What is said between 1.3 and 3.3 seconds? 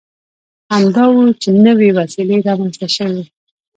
چې نوې وسیلې رامنځته شوې.